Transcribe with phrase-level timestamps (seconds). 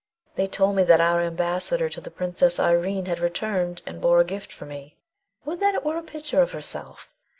[0.33, 4.25] They told me that our ambassador to the Princess Irene had returned, and bore a
[4.25, 4.97] gift for me.
[5.45, 7.13] Would that it were a picture of herself!